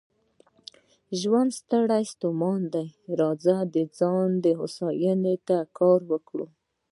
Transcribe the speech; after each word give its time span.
ژوند 1.19 1.51
ستړی 1.59 2.03
ستومانه 2.13 2.67
دی، 2.75 2.87
راځئ 3.19 3.59
د 3.73 3.75
ځان 3.97 4.31
هوساینې 4.59 5.35
ته 5.47 5.57
کار 5.77 5.99
وکړو. 6.11 6.47